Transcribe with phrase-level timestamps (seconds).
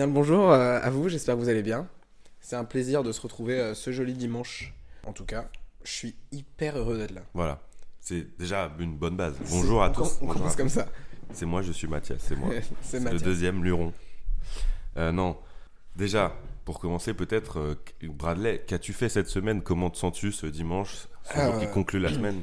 [0.00, 1.86] Bien le bonjour euh, à vous, j'espère que vous allez bien.
[2.40, 4.72] C'est un plaisir de se retrouver euh, ce joli dimanche.
[5.06, 5.50] En tout cas,
[5.84, 7.20] je suis hyper heureux d'être là.
[7.34, 7.60] Voilà.
[8.00, 9.34] C'est déjà une bonne base.
[9.50, 10.16] Bonjour à On tous.
[10.22, 10.72] On Bonjour commence à comme tous.
[10.72, 10.86] ça.
[11.34, 12.48] C'est moi, je suis Mathias, c'est moi.
[12.80, 13.92] C'est le deuxième luron.
[14.96, 15.36] Euh, non,
[15.96, 16.32] déjà,
[16.64, 19.60] pour commencer peut-être, euh, Bradley, qu'as-tu fait cette semaine?
[19.60, 21.08] Comment te sens-tu ce dimanche?
[21.24, 22.40] Ce jour qui conclut la semaine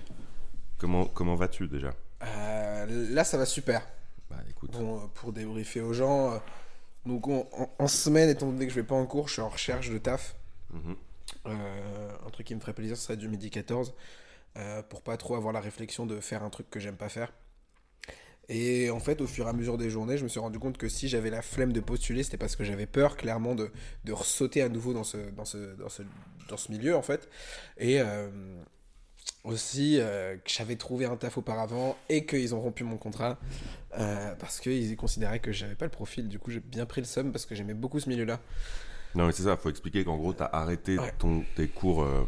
[0.77, 1.90] Comment, comment vas-tu déjà?
[2.21, 3.82] Là, ça va super.
[4.30, 6.40] Bah écoute, Bon, pour débriefer aux gens,
[7.08, 9.42] donc on- en, en semaine, étant donné que je vais pas en cours, je suis
[9.42, 10.36] en recherche de taf.
[10.74, 10.94] mhm,
[11.46, 13.94] Euh, un truc qui me ferait plaisir, ce serait du midi 14.
[14.58, 17.32] euh, pour pas trop avoir la réflexion de faire un truc que j'aime pas faire.
[18.50, 20.77] Et en fait, au fur et à mesure des journées, je me suis rendu compte
[20.77, 23.71] que si j'avais la flemme de postuler, c'était parce que j'avais peur, clairement, de,
[24.05, 26.04] de ressauter à nouveau dans ce, dans ce, dans ce,
[26.48, 27.27] dans ce milieu, en fait.
[27.77, 28.30] Et euh,
[29.48, 33.37] aussi euh, que j'avais trouvé un taf auparavant et qu'ils ont rompu mon contrat
[33.98, 36.27] euh, parce qu'ils considéraient que j'avais pas le profil.
[36.27, 38.40] Du coup, j'ai bien pris le somme parce que j'aimais beaucoup ce milieu-là.
[39.15, 41.13] Non mais c'est ça, faut expliquer qu'en gros, t'as arrêté Ouais.
[41.18, 42.23] ton, tes cours euh,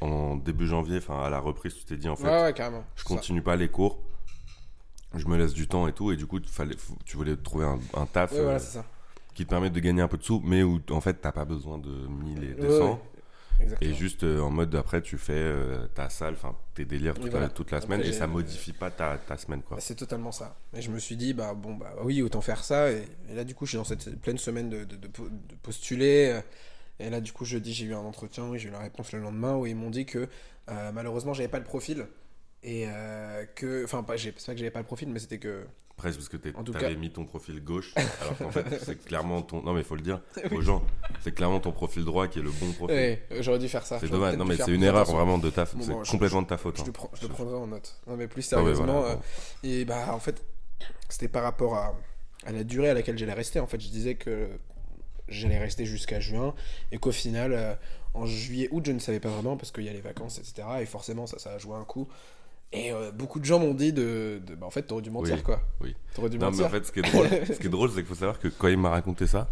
[0.00, 2.84] en début janvier, enfin à la reprise, tu t'es dit en fait, ouais, ouais, carrément.
[2.94, 3.08] je ça.
[3.08, 3.98] continue pas les cours,
[5.14, 7.78] je me laisse du temps et tout, et du coup, fallait, tu voulais trouver un,
[7.94, 8.84] un taf euh, voilà, c'est ça.
[9.34, 11.44] qui te permet de gagner un peu de sous, mais où en fait t'as pas
[11.44, 13.00] besoin de 1000 et Ouais, 200.
[13.60, 13.90] Exactement.
[13.90, 17.30] Et juste euh, en mode après tu fais euh, ta salle, enfin tes délires toute,
[17.30, 17.46] voilà.
[17.46, 19.78] la, toute la Après, semaine et ça modifie pas ta, ta semaine quoi.
[19.80, 20.56] C'est totalement ça.
[20.74, 22.90] Et je me suis dit, bah bon, bah oui, autant faire ça.
[22.92, 25.28] Et, et là, du coup, je suis dans cette pleine semaine de, de- de po-
[25.28, 26.40] de postuler.
[26.98, 29.20] Et là, du coup, jeudi, j'ai eu un entretien, oui, j'ai eu la réponse le
[29.20, 30.28] lendemain où ils m'ont dit que
[30.70, 32.06] euh, malheureusement, j'avais pas le profil.
[32.62, 33.84] Et euh, que.
[33.84, 35.64] Enfin, pas, j'ai- c'est pas que j'avais pas le profil, mais c'était que.
[35.96, 38.66] Presque parce que t'es- En tout t'avais cas- mis ton profil gauche, alors qu'en fait
[38.84, 39.62] c'est clairement ton.
[39.62, 40.20] Non mais faut le dire
[40.52, 40.82] aux gens,
[41.22, 42.94] c'est clairement ton profil droit qui est le bon profil.
[42.96, 43.98] Euh, j'aurais dû faire ça.
[43.98, 45.16] c'est dommage, non mais c'est une erreur attention.
[45.16, 46.76] vraiment de ta, Bon, c'est bon, je- complètement de ta faute.
[46.76, 46.86] Je hein.
[46.86, 47.96] le, prends- je prendrai en note.
[48.06, 48.84] Non, mais plus sérieusement.
[48.84, 49.16] voilà, euh,
[49.62, 50.42] et bah, en fait,
[51.08, 51.94] c'était par rapport à,
[52.44, 53.58] à la durée à laquelle j'allais rester.
[53.60, 54.50] En fait, je disais que
[55.28, 56.54] j'allais rester jusqu'à juin
[56.92, 57.74] et qu'au final, euh,
[58.12, 60.68] en juillet, août, je ne savais pas vraiment parce qu'il y a les vacances, etc.
[60.82, 62.06] Et forcément, ça, ça a joué un coup.
[62.72, 65.36] Et euh, beaucoup de gens m'ont dit de, de- bah, en fait, t'aurais dû mentir,
[65.36, 65.60] Oui, quoi.
[65.80, 65.94] oui.
[66.14, 66.66] T'aurais dû Non, mais mentir.
[66.66, 68.48] en fait, ce qui est drôle, ce qui est drôle, c'est qu'il faut savoir que
[68.48, 69.48] quand il m'a raconté ça,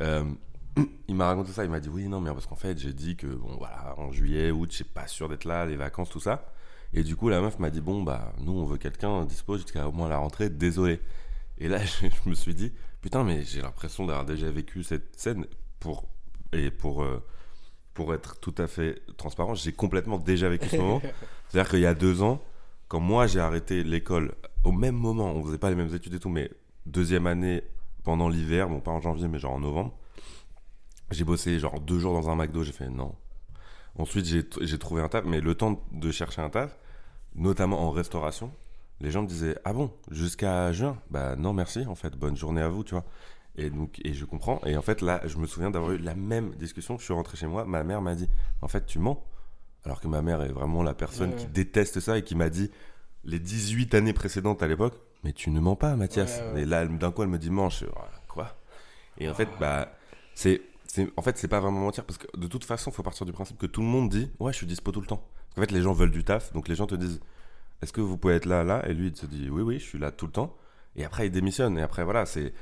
[0.00, 0.24] euh,
[1.08, 3.16] il m'a raconté ça, il m'a dit oui, non, mais parce qu'en fait, j'ai dit
[3.16, 6.20] que bon, voilà, en juillet, août, je suis pas sûr d'être là, les vacances, tout
[6.20, 6.52] ça.
[6.94, 9.86] Et du coup, la meuf m'a dit bon, bah, nous, on veut quelqu'un dispo jusqu'à
[9.88, 11.00] au moins la rentrée, désolé.
[11.58, 12.72] Et là, je, je me suis dit
[13.02, 15.44] putain, mais j'ai l'impression d'avoir déjà vécu cette scène
[15.80, 16.08] pour
[16.52, 17.22] et pour euh,
[17.98, 21.02] pour être tout à fait transparent, j'ai complètement déjà vécu ce moment.
[21.48, 22.40] C'est-à-dire qu'il y a deux ans,
[22.86, 26.20] quand moi j'ai arrêté l'école, au même moment, on faisait pas les mêmes études et
[26.20, 26.48] tout, mais
[26.86, 27.64] deuxième année
[28.04, 29.98] pendant l'hiver, bon pas en janvier, mais genre en novembre,
[31.10, 33.16] j'ai bossé genre deux jours dans un McDo, j'ai fait non.
[33.98, 36.76] Ensuite j'ai j'ai trouvé un taf, mais le temps de chercher un taf,
[37.34, 38.52] notamment en restauration,
[39.00, 42.62] les gens me disaient ah bon jusqu'à juin, bah non merci en fait, bonne journée
[42.62, 43.04] à vous, tu vois.
[43.58, 44.60] Et donc et je comprends.
[44.64, 46.96] Et en fait là, je me souviens d'avoir eu la même discussion.
[46.96, 48.28] Je suis rentré chez moi, ma mère m'a dit
[48.62, 49.22] en fait tu mens.
[49.84, 52.50] Alors que ma mère est vraiment la personne Ouais, qui déteste ça et qui m'a
[52.50, 52.70] dit
[53.24, 56.40] les 18 années précédentes à l'époque, mais tu ne mens pas, Mathias.
[56.40, 56.62] Ouais, ouais.
[56.62, 58.56] Et là, d'un coup, elle me dit fais, Ah, quoi?
[59.18, 59.92] Et en fait, bah,
[60.34, 60.62] c'est,
[61.16, 63.58] en fait, c'est pas vraiment mentir parce que de toute façon, faut partir du principe
[63.58, 65.16] que tout le monde dit, ouais, je suis dispo tout le temps.
[65.16, 67.20] Parce qu'en fait, les gens veulent du taf, donc les gens te disent,
[67.82, 68.86] est-ce que vous pouvez être là, là?
[68.88, 70.56] Et lui, il se dit, oui, oui, je suis là tout le temps.
[70.96, 71.78] Et après, il démissionne.
[71.78, 72.52] Et après, voilà, c'est.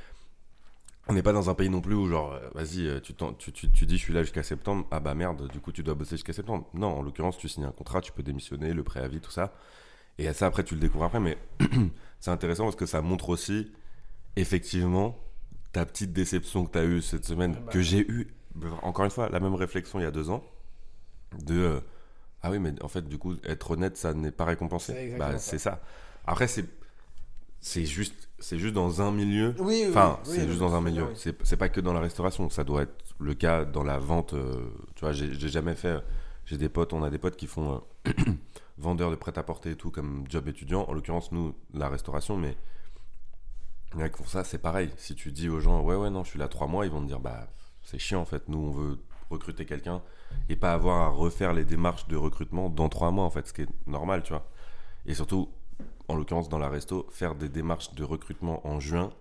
[1.09, 3.51] On n'est pas dans un pays non plus où, genre, euh, vas-y, euh, tu, tu,
[3.51, 4.85] tu, tu dis, je suis là jusqu'à septembre.
[4.91, 6.67] Ah bah merde, du coup, tu dois bosser jusqu'à septembre.
[6.73, 9.53] Non, en l'occurrence, tu signes un contrat, tu peux démissionner, le préavis, tout ça.
[10.17, 11.19] Et ça, après, tu le découvres après.
[11.19, 11.37] Mais
[12.19, 13.71] c'est intéressant parce que ça montre aussi,
[14.35, 15.17] effectivement,
[15.71, 17.71] ta petite déception que tu as eue cette semaine, Ah bah.
[17.71, 18.27] que j'ai eue,
[18.81, 20.43] encore une fois, la même réflexion il y a deux ans,
[21.45, 21.79] de euh,
[22.43, 25.15] ah oui, mais en fait, du coup, être honnête, ça n'est pas récompensé.
[25.17, 25.81] Bah, c'est ça.
[26.25, 26.65] Après, c'est
[27.59, 29.55] c'est juste, c'est juste dans un milieu.
[29.59, 31.07] Oui, oui, Enfin, oui, c'est oui, juste dans un milieu.
[31.15, 32.49] C'est c'est pas que dans la restauration.
[32.49, 34.33] Ça doit être le cas dans la vente.
[34.33, 36.01] euh, tu vois, j'ai jamais fait.
[36.45, 38.11] J'ai des potes, on a des potes qui font euh,
[38.77, 40.85] vendeurs de prêt-à-porter et tout comme job étudiant.
[40.87, 42.55] En l'occurrence, nous, la restauration, mais
[43.91, 44.89] qui font ça, c'est pareil.
[44.97, 47.01] Si tu dis aux gens, ouais, ouais, non, je suis là trois mois, ils vont
[47.01, 47.47] te dire, bah,
[47.83, 48.47] c'est chiant en fait.
[48.47, 48.99] Nous, on veut
[49.29, 50.01] recruter quelqu'un
[50.49, 53.53] et pas avoir à refaire les démarches de recrutement dans trois mois en fait, ce
[53.53, 54.47] qui est normal, tu vois.
[55.05, 55.49] Et surtout,
[56.07, 59.11] en l'occurrence, dans la resto, faire des démarches de recrutement en juin,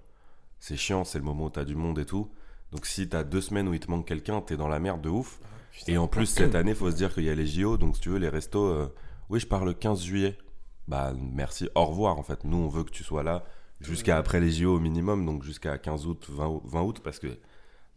[0.58, 2.30] c'est chiant, c'est le moment où t'as du monde et tout.
[2.72, 5.08] Donc si t'as deux semaines où il te manque quelqu'un, t'es dans la merde de
[5.08, 5.38] ouf.
[5.72, 5.92] Putain.
[5.92, 8.02] Et en plus, cette année, faut se dire qu'il y a les JO, donc si
[8.02, 8.92] tu veux, les restos, euh,
[9.28, 10.38] oui, je pars le 15 juillet.
[10.88, 12.44] Bah, merci, au revoir, en fait.
[12.44, 13.44] Nous, on veut que tu sois là
[13.80, 17.18] jusqu'à après les JO au minimum, donc jusqu'à 15 août, 20, août- 20 août, parce
[17.18, 17.26] que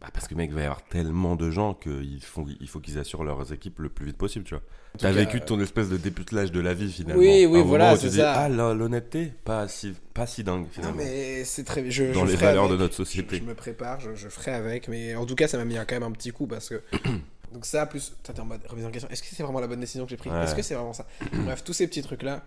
[0.00, 2.80] Bah, parce que mec, il va y avoir tellement de gens qu'il faut, il faut
[2.80, 4.62] qu'ils assurent leurs équipes le plus vite possible, tu vois.
[4.98, 7.20] T'as vécu euh, ton espèce de députelage de la vie finalement.
[7.20, 8.32] Oui, oui, voilà, c'est ça.
[8.32, 10.96] Ah, l'honnêteté, pas si, pas si dingue Non, finalement.
[10.96, 11.90] mais c'est très.
[11.90, 12.78] Je, Dans je les valeurs avec.
[12.78, 13.36] de notre société.
[13.38, 15.92] je me prépare, je, je ferai avec, mais en tout cas, ça m'a mis quand
[15.92, 16.82] même un petit coup parce que.
[17.52, 18.14] Donc, ça, plus.
[18.22, 19.10] T'es en mode remise en question.
[19.10, 20.32] Est-ce que c'est vraiment la bonne décision que j'ai prise?
[20.32, 20.44] Ouais.
[20.44, 21.06] Est-ce que c'est vraiment ça?
[21.32, 22.42] Bref, tous ces petits trucs-là,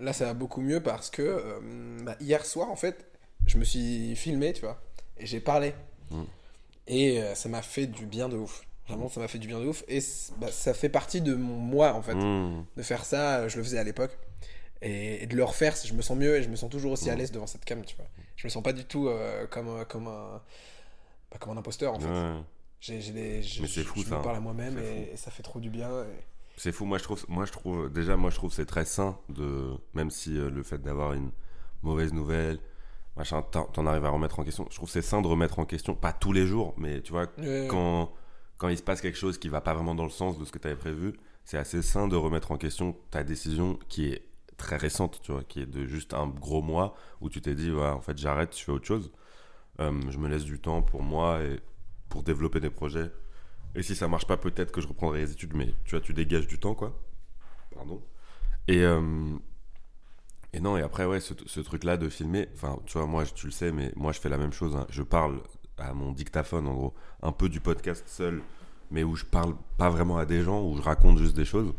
[0.00, 1.58] là, ça va beaucoup mieux parce que euh,
[2.04, 3.04] bah, hier soir, en fait,
[3.46, 4.80] je me suis filmé, tu vois,
[5.18, 5.74] et j'ai parlé.
[6.10, 6.22] Mm.
[6.86, 8.66] Et euh, ça m'a fait du bien de ouf.
[8.88, 9.82] Vraiment, ça m'a fait du bien de ouf.
[9.88, 10.00] Et
[10.38, 12.66] bah, ça fait partie de mon moi, en fait Mmh.
[12.76, 14.16] de faire ça, euh, je le faisais à l'époque.
[14.82, 17.08] Et, et de le refaire, je me sens mieux et je me sens toujours aussi
[17.08, 17.18] à Mm.
[17.18, 18.04] l'aise devant cette cam, tu vois.
[18.36, 20.42] Je me sens pas du tout euh, comme, comme, un,
[21.30, 22.06] bah, comme un imposteur, en fait.
[22.08, 22.40] Ouais.
[22.80, 24.38] J'ai, j'ai des, je, Mais c'est je- fou, je ça, me parle hein.
[24.38, 25.88] à moi-même et, et ça fait trop du bien.
[26.02, 26.24] et-
[26.58, 29.18] C'est fou, moi je trouve, moi je trouve, déjà moi je trouve c'est très sain
[29.30, 31.30] de, même si euh, le fait d'avoir une
[31.82, 32.58] mauvaise nouvelle,
[33.16, 34.66] machin, t'en arrives à remettre en question.
[34.70, 37.26] Je trouve c'est sain de remettre en question, pas tous les jours, mais tu vois
[37.38, 38.12] Ouais, quand
[38.58, 40.52] quand il se passe quelque chose qui va pas vraiment dans le sens de ce
[40.52, 41.12] que tu avais prévu,
[41.44, 44.22] c'est assez sain de remettre en question ta décision qui est
[44.56, 47.72] très récente, tu vois, qui est de juste un gros mois où tu t'es dit,
[47.72, 49.10] ouais, en fait j'arrête, je fais autre chose,
[49.80, 51.58] Euh, je me laisse du temps pour moi et
[52.08, 53.10] pour développer des projets.
[53.74, 56.12] Et si ça marche pas, peut-être que je reprendrai les études, mais tu vois, tu
[56.14, 56.96] dégages du temps, quoi.
[57.74, 58.00] Pardon.
[58.68, 59.00] Et, euh,
[60.54, 63.46] et non, et après, ouais, ce, ce truc-là de filmer, enfin, tu vois, moi, tu
[63.46, 64.76] le sais, mais moi, je fais la même chose.
[64.76, 64.86] hein.
[64.88, 65.40] Je parle
[65.78, 68.40] à mon dictaphone, en gros, un peu du podcast seul,
[68.90, 71.74] mais où je parle pas vraiment à des gens, où je raconte juste des choses.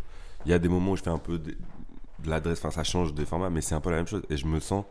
[0.45, 2.83] Il y a des moments où je fais un peu de, de l'adresse, enfin, ça
[2.83, 4.23] change des formats, mais c'est un peu la même chose.
[4.29, 4.83] Et je me sens.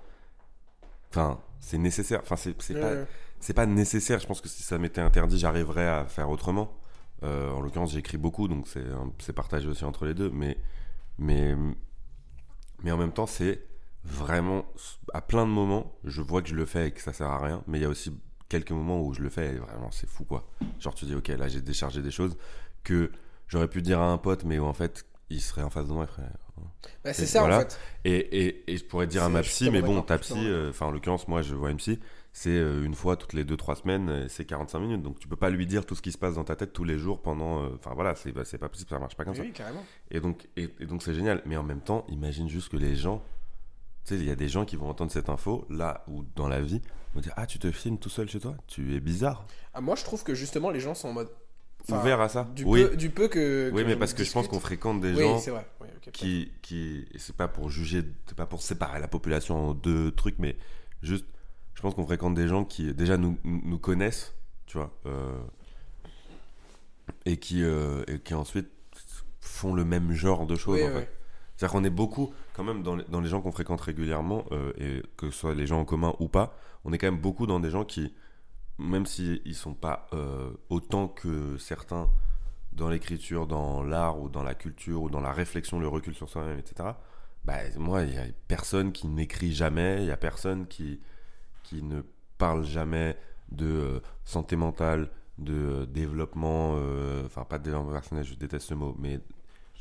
[1.10, 2.20] Enfin, c'est nécessaire.
[2.22, 2.92] Enfin, c'est ouais, pas,
[3.38, 4.19] c'est pas nécessaire.
[4.19, 6.75] Je pense que si ça m'était interdit, j'arriverais à faire autrement.
[7.22, 8.66] Euh, en l'occurrence, j'écris beaucoup, donc
[9.19, 10.30] c'est partagé aussi entre les deux.
[10.30, 10.56] Mais,
[11.19, 11.54] mais,
[12.82, 13.62] mais en même temps, c'est
[14.04, 14.64] vraiment
[15.12, 17.42] à plein de moments, je vois que je le fais et que ça sert à
[17.42, 17.62] rien.
[17.66, 18.12] Mais il y a aussi
[18.48, 20.48] quelques moments où je le fais et vraiment c'est fou quoi.
[20.80, 22.36] Genre tu dis ok là j'ai déchargé des choses
[22.84, 23.10] que
[23.48, 25.92] j'aurais pu dire à un pote, mais où en fait il serait en face de
[25.92, 26.28] moi, ferait,
[27.02, 27.56] Bah, c'est Et ça, voilà.
[27.56, 27.78] en fait.
[28.04, 30.68] et, et, et je pourrais dire à C'est- ma psy, mais bon, ta psy, euh,
[30.70, 31.98] enfin en l'occurrence, moi je vois une psy,
[32.34, 35.02] c'est euh, une fois toutes les 2-3 semaines, c'est 45 minutes.
[35.02, 36.84] Donc tu peux pas lui dire tout ce qui se passe dans ta tête tous
[36.84, 37.64] les jours pendant.
[37.64, 39.42] euh, Enfin voilà, c'est bah, c'est pas possible, ça marche pas comme ça.
[39.42, 39.82] oui, carrément.
[40.10, 41.42] Et donc et, et donc c'est génial.
[41.46, 43.24] Mais en même temps, imagine juste que les gens.
[44.04, 46.48] Tu sais, il y a des gens qui vont entendre cette info, là ou dans
[46.48, 46.82] la vie,
[47.14, 48.54] vont dire Ah, tu te filmes tout seul chez toi?
[48.66, 49.46] Tu es bizarre.
[49.72, 51.30] Ah, moi, je trouve que justement, les gens sont en mode.
[51.82, 53.70] enfin, Ouvert à ça Du, Oui, peu, du peu que.
[53.72, 55.66] oui mais parce que je pense qu'on fréquente des Oui, gens c'est vrai.
[55.80, 60.10] Oui, qui, qui c'est pas pour juger, c'est pas pour séparer la population en deux
[60.12, 60.56] trucs, mais
[61.02, 61.24] juste,
[61.74, 64.34] je pense qu'on fréquente des gens qui déjà nous, nous connaissent,
[64.66, 65.40] tu vois, euh,
[67.24, 68.68] et qui euh, et qui ensuite
[69.40, 71.10] font le même genre de choses en fait.
[71.56, 74.72] C'est-à-dire qu'on est beaucoup, quand même, dans les, dans les gens qu'on fréquente régulièrement, euh,
[74.76, 77.46] et que ce soit les gens en commun ou pas, on est quand même beaucoup
[77.46, 78.12] dans des gens qui,
[78.78, 82.08] même s'ils ne sont pas euh, autant que certains
[82.72, 86.28] dans l'écriture, dans l'art ou dans la culture ou dans la réflexion, le recul sur
[86.28, 86.90] soi-même, etc.
[87.44, 91.00] Bah, moi, il n'y a personne qui n'écrit jamais, il n'y a personne qui,
[91.62, 92.02] qui ne
[92.36, 93.16] parle jamais
[93.52, 95.08] de euh, santé mentale,
[95.38, 96.76] de développement,
[97.24, 99.18] enfin pas de développement personnel, je déteste ce mot, mais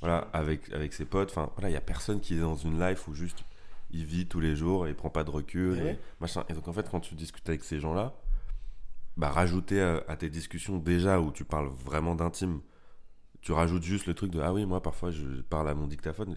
[0.03, 2.77] voilà, avec, avec ses potes, enfin voilà, il n'y a personne qui est dans une
[2.77, 3.45] life où juste
[3.89, 6.44] il vit tous les jours et il prend pas de recul Et et, machin.
[6.49, 8.13] Et donc en fait, quand tu discutes avec ces gens-là,
[9.16, 12.59] bah rajouter à, à tes discussions déjà où tu parles vraiment d'intime,
[13.39, 16.35] tu rajoutes juste le truc de ah oui, moi parfois je parle à mon dictaphone.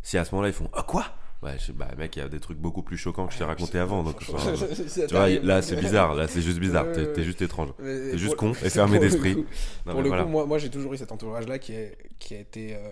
[0.00, 1.06] Si à ce moment-là ils font ah quoi?
[1.44, 3.44] Ouais, je bah mec, il y a des trucs beaucoup plus choquants que je t'ai
[3.44, 4.54] raconté avant, donc enfin,
[5.08, 7.70] tu vois, là c'est bizarre, là c'est juste bizarre, t'es juste étrange.
[7.76, 9.36] T'es juste con et fermé d'esprit.
[9.84, 10.22] Non, Pour le voilà.
[10.24, 12.88] coup, moi, moi j'ai toujours eu cet entourage-là qui, est, qui a été euh,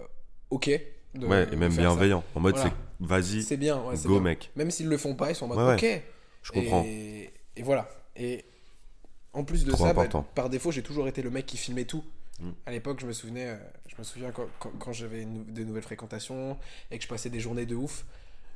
[0.50, 0.68] OK.
[1.14, 1.80] de- Ouais, et même ça.
[1.80, 2.22] bienveillant.
[2.34, 2.70] En mode, Voilà.
[3.00, 4.20] c'est vas-y, C'est bien, ouais, go bien.
[4.20, 4.50] mec.
[4.56, 6.02] Même s'ils le font pas, ils sont en mode Ouais, OK.
[6.42, 6.84] Je comprends.
[6.86, 7.88] Et, et voilà.
[8.16, 8.44] Et
[9.32, 11.86] en plus de Trop ça, bah, par défaut, j'ai toujours été le mec qui filmait
[11.86, 12.04] tout.
[12.38, 12.50] Mm.
[12.66, 13.56] À l'époque, je me souvenais, euh,
[13.88, 16.58] je me souviens quand, quand- quand j'avais une- de nouvelles fréquentations
[16.90, 18.04] et que je passais des journées de ouf,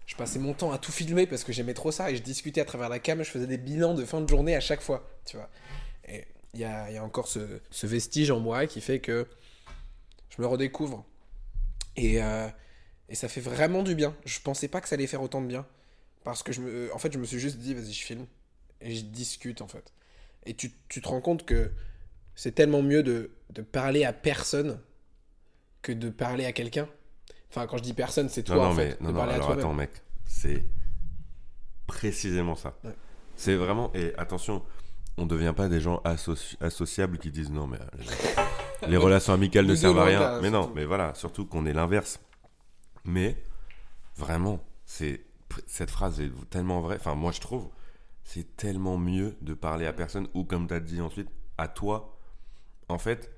[0.06, 2.60] je passais mon temps à tout filmer parce que j'aimais trop ça et je discutais
[2.60, 5.08] à travers la cam, je faisais des bilans de fin de journée à chaque fois,
[5.24, 5.50] tu vois.
[6.08, 9.26] Et il y a, encore ce, vestige en moi qui fait que
[10.30, 11.04] je me redécouvre.
[11.96, 12.48] Et, euh,
[13.08, 14.14] et ça fait vraiment du bien.
[14.24, 15.66] Je pensais pas que ça allait faire autant de bien.
[16.24, 18.26] Parce que je me, en fait, je me suis juste dit, vas-y, je filme.
[18.80, 19.92] Et je discute, en fait.
[20.44, 21.72] Et tu, te rends compte que
[22.34, 23.30] c'est tellement mieux de
[23.72, 24.80] parler à personne
[25.82, 26.88] que de parler à quelqu'un.
[27.56, 29.00] Enfin, quand je dis personne, c'est toi, Non, non, en mais fait.
[29.00, 29.90] non, de non, parler alors attends, mec,
[30.26, 30.66] c'est
[31.86, 32.74] précisément ça.
[32.84, 32.94] Ouais.
[33.36, 34.62] C'est vraiment, et attention,
[35.16, 38.42] on devient pas des gens associ- associables qui disent non, mais euh,
[38.88, 40.40] les relations amicales ne servent à rien.
[40.42, 42.20] Mais non, mais voilà, surtout qu'on est l'inverse.
[43.04, 43.42] Mais
[44.16, 45.24] vraiment, c'est
[45.66, 46.96] cette phrase est tellement vraie.
[46.96, 47.68] Enfin, moi, je trouve,
[48.24, 52.18] c'est tellement mieux de parler à personne ou, comme tu as dit ensuite, à toi.
[52.88, 53.30] En fait,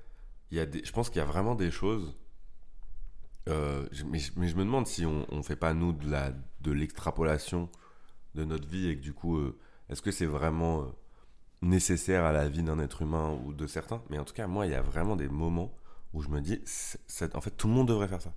[0.51, 2.17] il y a des, je pense qu'il y a vraiment des choses.
[3.49, 6.31] Euh, mais, je- mais je me demande si on, on fait pas nous de la
[6.61, 7.69] de l'extrapolation
[8.35, 9.57] de notre vie et que du coup, euh,
[9.89, 10.85] est-ce que c'est vraiment euh,
[11.61, 14.01] nécessaire à la vie d'un être humain ou de certains?
[14.09, 15.71] Mais en tout cas, moi, il y a vraiment des moments
[16.13, 18.33] où je me dis, c'est- c'est- en fait, tout le monde devrait faire ça.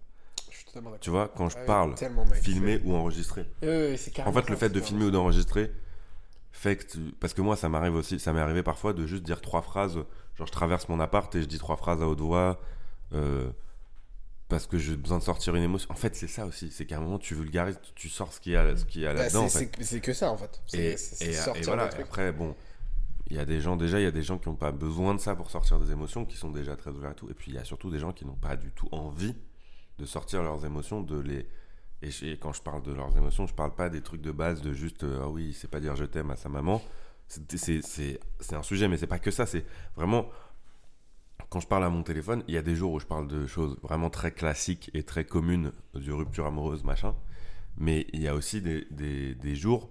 [0.51, 0.91] Je suis totalement.
[1.01, 1.95] Tu vois, quand je Ah parle,
[2.43, 3.47] filmer ou enregistrer.
[3.61, 5.71] C'est En fait, le fait de filmer ou d'enregistrer
[6.55, 9.23] fait que tu- parce que moi ça m'arrive aussi ça m'est arrivé parfois de juste
[9.23, 9.95] dire trois phrases
[10.37, 12.61] genre je traverse mon appart et je dis trois phrases à haute voix
[13.15, 13.51] euh,
[14.53, 16.99] parce que j'ai besoin de sortir une émotion en fait c'est ça aussi c'est qu'à
[16.99, 19.23] un moment tu vulgarises tu- sors ce qu'il y a ce qu'il y a Bah,
[19.23, 19.71] là-dedans en c'est- fait.
[19.79, 20.61] c'est c'est que ça en fait.
[20.75, 22.07] et, C'est c'est et- sortir et voilà le et truc.
[22.07, 22.55] après bon
[23.31, 25.15] il y a des gens déjà il y a des gens qui n'ont pas besoin
[25.15, 27.51] de ça pour sortir des émotions qui sont déjà très ouverts et tout et puis
[27.51, 29.35] il y a surtout des gens qui n'ont pas du tout envie
[29.99, 31.49] de sortir leurs émotions de les
[32.03, 34.73] et quand je parle de leurs émotions, je parle pas des trucs de base de
[34.73, 36.83] juste ah oui, sait pas dire je t'aime à sa maman.
[37.29, 39.47] C'est- C'est c'est- c'est un sujet, mais c'est pas que ça.
[39.47, 40.29] C'est vraiment
[41.51, 43.47] quand je parle à mon téléphone, il y a des jours où je parle de
[43.47, 47.15] choses vraiment très classiques et très communes, du rupture amoureuse, machin.
[47.77, 49.91] Mais il y a aussi des, des, jours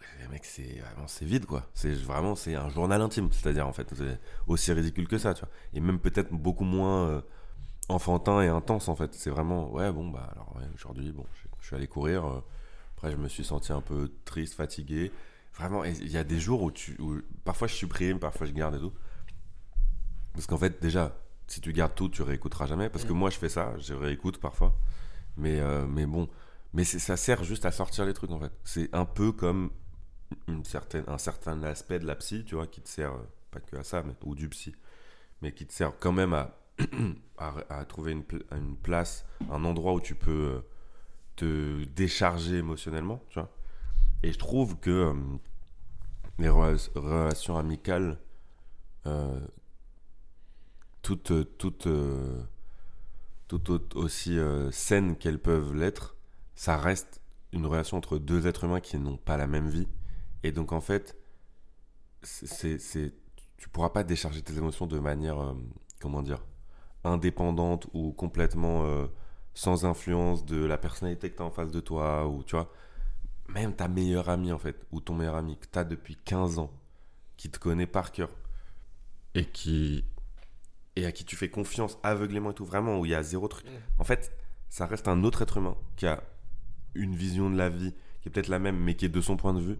[0.00, 1.66] où, mec, c'est vraiment c'est vide quoi.
[1.74, 5.40] C'est vraiment c'est un journal intime, c'est-à-dire en fait, c'est aussi ridicule que ça, tu
[5.40, 5.50] vois.
[5.74, 7.08] Et même peut-être beaucoup moins.
[7.08, 7.20] euh,
[7.90, 9.14] enfantin et intense en fait.
[9.14, 11.26] C'est vraiment, ouais, bon, bah alors aujourd'hui, bon,
[11.60, 12.24] je, suis allé courir.
[12.26, 12.40] euh,
[12.96, 15.10] après, je me suis senti un peu triste, fatigué.
[15.54, 18.76] Vraiment, il y a des jours où, tu, où parfois je supprime, parfois je garde
[18.76, 18.92] et tout.
[20.40, 21.14] Parce qu'en fait, déjà,
[21.48, 22.88] si tu gardes tout, tu réécouteras jamais.
[22.88, 23.16] Parce que Mm.
[23.18, 24.74] moi, je fais ça, je réécoute parfois.
[25.36, 26.30] Mais, euh, mais bon,
[26.72, 28.50] mais ça sert juste à sortir les trucs en fait.
[28.64, 29.70] C'est un peu comme
[30.48, 33.18] une certaine, un certain aspect de la psy, tu vois, qui te sert, euh,
[33.50, 34.74] pas que à ça, mais, ou du psy,
[35.42, 36.56] mais qui te sert quand même à,
[37.36, 40.60] à, à trouver une, pl- une place, un endroit où tu peux euh,
[41.36, 43.50] te décharger émotionnellement, tu vois.
[44.22, 45.14] Et je trouve que euh,
[46.38, 48.16] les rela- relations amicales,
[49.06, 49.38] euh,
[51.02, 52.44] toutes, euh,
[53.52, 56.16] euh, aussi euh, saines qu'elles peuvent l'être,
[56.54, 57.20] ça reste
[57.52, 59.88] une relation entre deux êtres humains qui n'ont pas la même vie.
[60.42, 61.16] Et donc en fait,
[62.22, 63.14] c'est, c'est,
[63.56, 65.54] tu pourras pas décharger tes émotions de manière, euh,
[66.00, 66.44] comment dire,
[67.04, 69.08] indépendante ou complètement
[69.54, 72.70] sans influence de la personnalité que tu as en face de toi, ou tu vois,
[73.48, 76.58] même ta meilleure amie en fait, ou ton meilleur ami que tu as depuis 15
[76.58, 76.70] ans,
[77.36, 78.30] qui te connaît par cœur,
[79.34, 80.04] et qui
[81.00, 83.48] et à qui tu fais confiance aveuglément et tout, vraiment, où il y a zéro
[83.48, 83.66] truc.
[83.66, 84.00] Mm.
[84.00, 84.32] En fait,
[84.68, 86.22] ça reste un autre être humain qui a
[86.94, 89.36] une vision de la vie qui est peut-être la même, mais qui est de son
[89.36, 89.78] point de vue,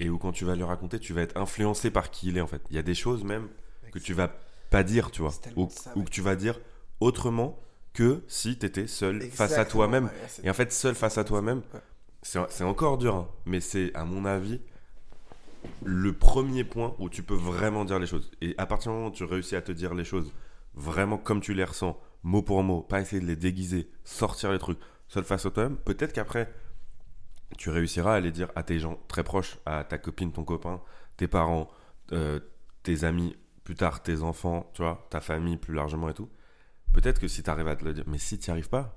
[0.00, 2.40] et où quand tu vas le raconter, tu vas être influencé par qui il est
[2.40, 2.62] en fait.
[2.70, 3.48] Il y a des choses même
[3.92, 4.32] que tu vas
[4.70, 6.08] pas dire, tu vois, ou, ça, ou mec.
[6.08, 6.58] que tu vas dire
[7.00, 7.58] autrement
[7.92, 10.04] que si tu étais seul face à toi-même.
[10.04, 10.10] ouais,
[10.44, 12.46] Et en fait, seul face à toi-même, Ouais.
[12.50, 14.60] c'est encore dur, hein, mais c'est, à mon avis,
[15.84, 18.30] le premier point où tu peux vraiment dire les choses.
[18.40, 20.32] Et à partir du moment où tu réussis à te dire les choses
[20.74, 24.58] vraiment comme tu les ressens, mot pour mot, pas essayer de les déguiser, sortir les
[24.58, 26.52] trucs, seul face à toi-même, peut-être qu'après,
[27.58, 30.80] tu réussiras à les dire à tes gens très proches, à ta copine, ton copain,
[31.16, 31.68] tes parents,
[32.12, 32.40] euh,
[32.82, 36.28] tes amis, plus tard tes enfants, tu vois, ta famille plus largement et tout.
[36.92, 38.96] Peut-être que si tu arrives à te le dire, mais si tu n'y arrives pas,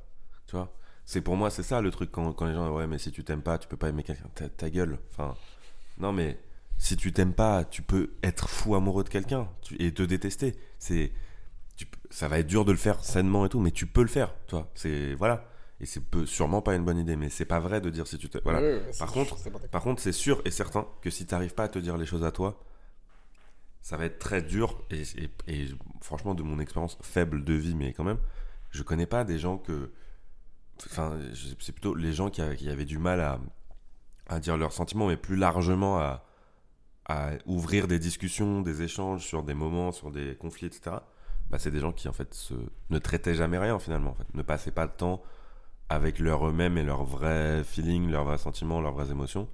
[1.05, 3.41] c'est pour moi, c'est ça le truc quand, les gens, ouais, mais si tu t'aimes
[3.41, 4.99] pas, tu peux pas aimer quelqu'un, ta, ta gueule.
[5.11, 5.35] Enfin,
[5.97, 6.39] non, mais
[6.83, 9.47] si tu t'aimes pas, tu peux être fou amoureux de quelqu'un
[9.79, 10.53] et te détester.
[10.79, 11.13] C'est,
[12.09, 14.35] ça va être dur de le faire sainement et tout, mais tu peux le faire,
[14.47, 14.69] toi.
[14.75, 15.49] C'est, voilà.
[15.79, 18.27] Et c'est sûrement pas une bonne idée, mais c'est pas vrai de dire si tu
[18.29, 18.59] te, voilà.
[18.99, 19.35] Par contre.
[19.69, 22.05] Par contre, c'est sûr et certain que si tu n'arrives pas à te dire les
[22.05, 22.61] choses à toi,
[23.81, 24.81] ça va être très dur.
[24.91, 25.67] Et, et- et
[26.01, 28.19] franchement, de mon expérience faible de vie, mais quand même,
[28.71, 29.89] je connais pas des gens que.
[30.87, 31.17] Enfin,
[31.61, 33.39] c'est plutôt les gens qui, qui avaient du mal à,
[34.27, 36.25] à dire leurs sentiments, mais plus largement à,
[37.05, 40.97] à ouvrir des discussions, des échanges sur des moments, sur des conflits, etc.
[41.49, 42.53] Bah, c'est des gens qui, en fait, se,
[42.89, 44.11] ne traitaient jamais rien, finalement.
[44.11, 44.33] En fait.
[44.33, 45.21] Ne passaient pas de temps
[45.89, 49.47] avec leur eux-mêmes et leurs vrais feelings, leurs vrais sentiments, leurs vraies émotions,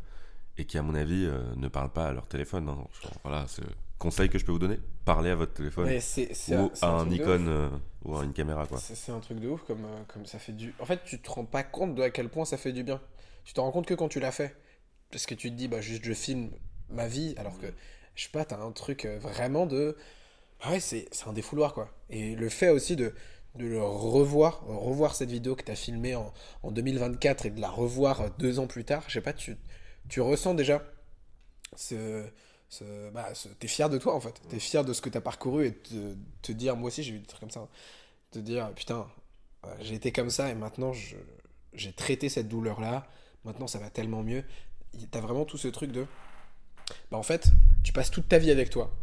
[0.57, 2.69] et qui, à mon avis, euh, ne parlent pas à leur téléphone.
[2.69, 2.77] hein.
[3.01, 4.79] Genre, voilà, c'est le conseil que je peux vous donner.
[5.03, 5.87] Parlez à votre téléphone
[6.49, 7.47] ou à un Nikon ouf.
[7.47, 7.69] euh,
[8.05, 8.77] ou à une caméra, quoi.
[8.77, 10.73] C'est un truc de ouf comme, euh, comme ça fait du.
[10.79, 13.01] En fait, tu te rends pas compte de à quel point ça fait du bien.
[13.43, 14.55] Tu te rends compte que quand tu l'as fait.
[15.11, 16.51] Parce que tu te dis, bah juste je filme
[16.89, 17.67] ma vie, alors que,
[18.15, 19.95] je sais pas, t'as un truc euh, vraiment de.
[20.61, 21.89] Ah ouais, c'est un défouloir quoi.
[22.09, 23.13] Et le fait aussi de,
[23.55, 27.69] de le revoir, revoir cette vidéo que t'as filmée en, en 2024 et de la
[27.69, 29.55] revoir euh, deux ans plus tard, je sais pas, tu,
[30.09, 30.83] tu ressens déjà
[31.75, 32.25] ce.
[32.69, 34.41] ce- bah, ce- t'es fier de toi en fait.
[34.49, 37.19] T'es fier de ce que t'as parcouru et te, te dire, moi aussi j'ai eu
[37.19, 37.61] des trucs comme ça.
[37.61, 37.69] hein.
[38.31, 39.07] Te dire, putain,
[39.65, 41.15] euh, j'ai été comme ça et maintenant je-
[41.73, 43.07] j'ai traité cette douleur là.
[43.45, 44.43] Maintenant ça va tellement mieux.
[45.11, 46.05] T'as vraiment tout ce truc de.
[47.11, 47.47] Bah en fait,
[47.83, 48.95] tu passes toute ta vie avec toi.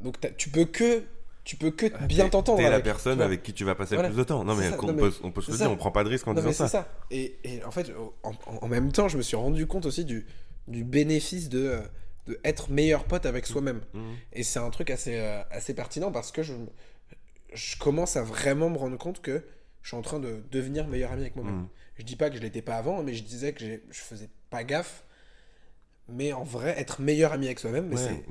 [0.00, 1.02] Donc tu peux que
[1.44, 2.58] tu peux que bien T'es- t'entendre.
[2.58, 4.08] T'es la avec, personne avec qui tu vas passer Voilà.
[4.08, 4.44] le plus de temps.
[4.44, 6.08] Non, mais ça, on, non, peut, on peut se le dire, on prend pas de
[6.08, 6.68] risque en Non, disant mais c'est ça.
[6.68, 6.88] ça.
[7.10, 7.92] Et, et en fait,
[8.22, 10.24] en, même temps, je me suis rendu compte aussi du,
[10.68, 11.80] du bénéfice de,
[12.28, 13.82] de être meilleur pote avec soi-même.
[13.92, 14.14] Mhm.
[14.32, 16.54] Et c'est un truc assez, euh, assez pertinent parce que je,
[17.52, 19.44] je commence à vraiment me rendre compte que
[19.82, 21.54] je suis en train de devenir meilleur ami avec moi-même.
[21.56, 21.68] Mhm.
[21.98, 24.64] Je dis pas que je l'étais pas avant, mais je disais que je faisais pas
[24.64, 25.03] gaffe.
[26.08, 28.24] Mais en vrai, être meilleur ami avec soi-même, mais Ouais,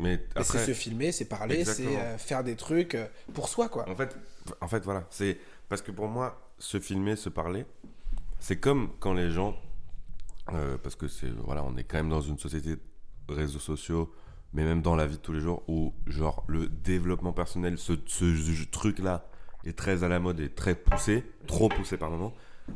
[0.59, 3.89] c'est- se filmer, c'est parler, c'est euh, faire des trucs euh, pour soi, quoi.
[3.89, 4.15] En fait,
[4.61, 5.05] en fait, voilà.
[5.09, 5.37] C'est
[5.69, 7.65] parce que pour moi, se filmer, se parler,
[8.39, 9.55] c'est comme quand les gens,
[10.51, 14.13] euh, parce que c'est voilà, on est quand même dans une société de réseaux sociaux,
[14.53, 17.93] mais même dans la vie de tous les jours, où genre le développement personnel, ce,
[18.05, 19.25] ce truc-là
[19.65, 22.33] est très à la mode et très poussé, trop poussé par moment.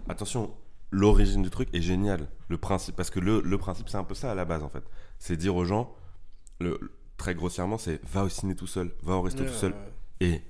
[0.09, 0.55] Attention,
[0.91, 2.27] l'origine du truc est géniale.
[2.49, 4.69] Le principe, parce que le, le principe, c'est un peu ça à la base en
[4.69, 4.83] fait.
[5.19, 5.93] C'est dire aux gens,
[6.59, 6.79] le,
[7.17, 9.75] très grossièrement, c'est va au ciné tout seul, va au resto tout seul.
[10.19, 10.41] Et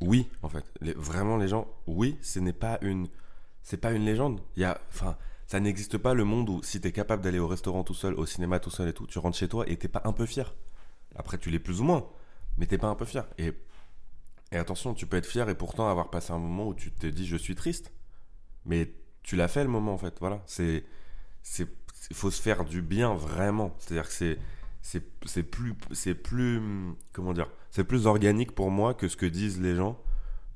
[0.00, 3.08] oui, en fait, les- vraiment les gens, oui, ce n'est pas une,
[3.62, 4.40] c'est pas une légende.
[4.56, 5.16] Il y a, enfin,
[5.46, 8.26] ça n'existe pas le monde où si t'es capable d'aller au restaurant tout seul, au
[8.26, 10.54] cinéma tout seul et tout, tu rentres chez toi et t'es pas un peu fier.
[11.14, 12.06] Après, tu l'es plus ou moins,
[12.58, 13.26] mais t'es pas un peu fier.
[13.38, 13.52] Et,
[14.52, 17.06] et attention, tu peux être fier et pourtant avoir passé un moment où tu te
[17.06, 17.92] dis je suis triste,
[18.64, 18.92] mais
[19.26, 20.16] tu l'as fait le moment en fait.
[20.20, 20.84] Voilà, c'est,
[21.42, 21.68] c'est,
[22.10, 23.74] il faut se faire du bien vraiment.
[23.78, 24.38] C'est-à-dire que c'est
[25.26, 26.62] c'est plus c'est plus
[27.12, 30.00] comment dire c'est plus organique pour moi que ce que disent les gens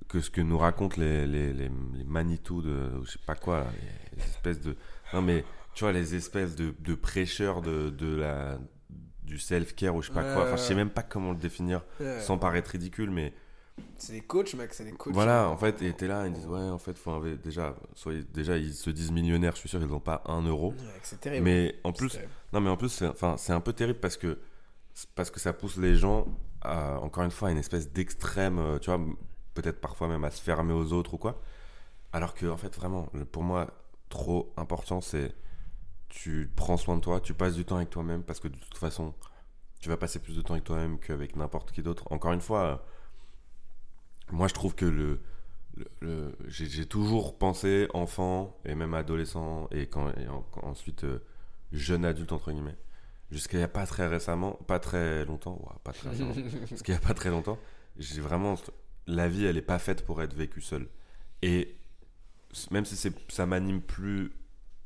[0.07, 3.59] que ce que nous racontent les les, les, les Manitou de je sais pas quoi
[3.59, 3.67] là,
[4.17, 4.77] les, espèces de
[5.13, 8.61] non mais tu vois les espèces de, de prêcheurs de, de la
[9.25, 11.39] du self care ou je sais pas quoi enfin je sais même pas comment le
[11.39, 12.21] définir ouais.
[12.21, 13.35] sans paraître ridicule mais
[13.97, 15.13] C'est des coachs, mec, c'est des coachs.
[15.13, 18.57] voilà, en fait, et t'es là, ils disent, ouais, en fait, faut déjà, soyez, déjà,
[18.57, 20.71] ils se disent millionnaires, je suis sûr, ils n'ont pas un euro.
[20.71, 21.45] Ouais, c'est terrible.
[21.45, 22.33] Mais en plus, terrible.
[22.53, 24.39] non, mais en plus, c'est, enfin, un peu terrible parce que,
[25.15, 26.27] parce que ça pousse les gens
[26.63, 29.01] à, encore une fois, à une espèce d'extrême, euh, tu vois,
[29.55, 31.41] peut-être parfois même à se fermer aux autres ou quoi.
[32.13, 33.69] Alors que, en fait, vraiment, pour moi,
[34.09, 35.35] trop important, c'est
[36.09, 38.77] tu prends soin de toi, tu passes du temps avec toi-même parce que de toute
[38.77, 39.15] façon,
[39.81, 42.05] tu vas passer plus de temps avec toi-même qu'avec n'importe qui d'autre.
[42.11, 42.85] Encore une fois,
[44.33, 45.21] moi, je trouve que le,
[45.77, 51.05] le- le- j'ai, toujours pensé enfant et même adolescent et, quand, et en- quand- ensuite
[51.05, 51.21] euh,
[51.73, 52.77] jeune adulte entre guillemets
[53.31, 56.35] jusqu'à il y a pas très récemment pas très longtemps pas très récemment
[56.69, 57.59] parce qu'il y a pas très longtemps
[57.97, 58.57] j'ai vraiment
[59.07, 60.89] la vie elle est pas faite pour être vécue seule.
[61.43, 61.77] Et
[62.71, 64.33] même si c'est, ça m'anime plus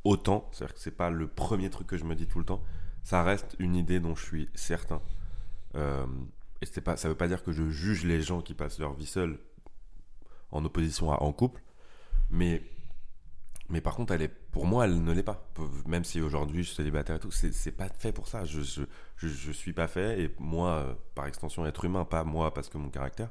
[0.05, 2.39] autant c'est à dire que c'est pas le premier truc que je me dis tout
[2.39, 2.63] le temps
[3.03, 5.01] ça reste une idée dont je suis certain.
[5.75, 6.07] Euh,
[6.65, 8.95] et c'est pas ça veut pas dire que je juge les gens qui passent leur
[8.95, 9.39] vie seuls
[10.51, 11.63] en opposition à en couple
[12.31, 12.63] mais
[13.69, 15.51] mais par contre elle est pour moi elle ne l'est pas.
[15.87, 18.45] Même si aujourd'hui je suis célibataire et tout c'est c'est pas fait pour ça.
[18.45, 18.83] Je, je,
[19.17, 22.69] je, je suis pas fait et moi euh, par extension être humain pas moi parce
[22.69, 23.31] que mon caractère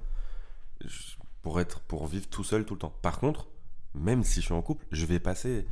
[0.83, 2.93] je- pour être pour vivre tout seul tout le temps.
[3.01, 3.47] Par contre
[3.95, 5.65] même si je suis en couple je vais passer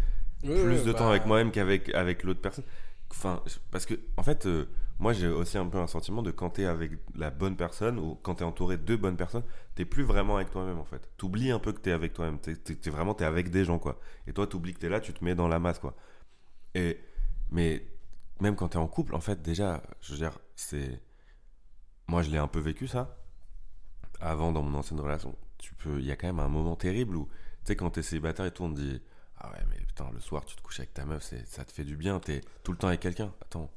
[0.43, 2.65] plus de bah, temps avec moi-même qu'avec avec l'autre personne.
[3.12, 4.65] Enfin, parce que en fait, euh,
[4.99, 8.15] moi j'ai aussi un peu un sentiment de quand t'es avec la bonne personne ou
[8.23, 9.43] quand t'es entouré de bonnes personnes,
[9.75, 11.10] t'es plus vraiment avec toi-même en fait.
[11.17, 12.39] T'oublies un peu que t'es avec toi-même.
[12.39, 13.99] T'es, t'es- vraiment t'es avec des gens quoi.
[14.27, 15.95] Et toi t'oublies que t'es là, tu te mets dans la masse quoi.
[16.75, 16.99] Et
[17.51, 17.86] mais
[18.41, 21.01] même quand t'es en couple, en fait déjà, je veux dire, c'est
[22.08, 23.17] moi je l'ai un peu vécu ça.
[24.19, 27.15] Avant dans mon ancienne relation, tu peux, il y a quand même un moment terrible
[27.15, 27.34] où tu
[27.65, 29.01] sais quand t'es célibataire et tout, on te dit
[29.38, 31.84] ah ouais, mais putain, le soir, tu te couches avec ta meuf, ça te fait
[31.84, 33.34] du bien, t'es tout le temps avec quelqu'un.
[33.41, 33.71] Attends,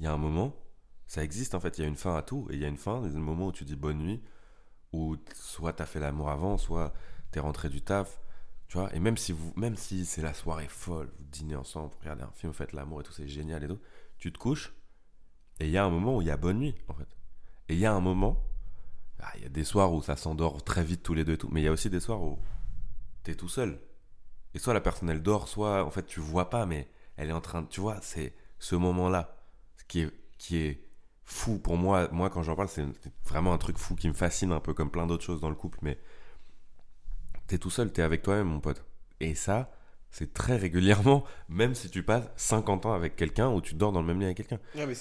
[0.00, 0.54] il y a un moment,
[1.06, 2.68] ça existe en fait, il y a une fin à tout, et il y a
[2.68, 4.22] une fin, il y a un moment où tu dis bonne nuit,
[4.92, 6.92] où soit t'as fait l'amour avant, soit
[7.30, 8.20] t'es rentré du taf,
[8.68, 11.90] tu vois, et même si, vous, même si c'est la soirée folle, vous dînez ensemble,
[11.92, 13.80] vous regardez un film, vous faites l'amour et tout, c'est génial et tout,
[14.18, 14.74] tu te couches,
[15.60, 17.08] et il y a un moment où il y a bonne nuit, en fait.
[17.68, 18.42] Et il y a un moment,
[19.20, 21.38] ah, il y a des soirs où ça s'endort très vite tous les deux et
[21.38, 22.38] tout, mais il y a aussi des soirs où
[23.22, 23.80] t'es tout seul.
[24.54, 27.32] Et soit la personne elle dort, soit en fait tu vois pas, mais elle est
[27.32, 27.64] en train.
[27.64, 29.35] Tu vois, c'est ce moment-là
[29.88, 30.80] qui est, qui est
[31.24, 32.08] fou pour moi.
[32.12, 32.84] Moi, quand j'en parle, c'est
[33.24, 35.54] vraiment un truc fou qui me fascine un peu comme plein d'autres choses dans le
[35.54, 35.98] couple, mais
[37.46, 38.84] t'es tout seul, t'es avec toi-même, mon pote.
[39.20, 39.72] Et ça,
[40.10, 44.00] c'est très régulièrement, même si tu passes 50 ans avec quelqu'un ou tu dors dans
[44.00, 44.58] le même lit avec quelqu'un.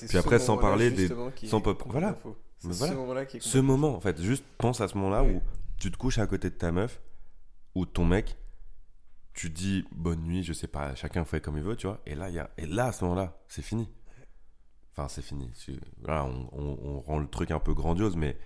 [0.08, 1.08] Puis après, sans parler des-
[1.48, 2.16] sans pop- voilà.
[2.60, 5.42] ce moment-là qui est Ce moment, en fait, juste pense à ce moment-là où
[5.80, 7.02] tu te couches à côté de ta meuf
[7.76, 8.38] ou de ton mec,
[9.34, 12.02] tu dis bonne nuit, je sais pas, chacun fait comme il veut, tu vois.
[12.06, 13.90] Et là, y a, et là à ce moment-là, c'est fini.
[14.98, 15.52] Enfin, c'est fini.
[16.08, 18.38] Là, on, on- on rend le truc un peu grandiose, mais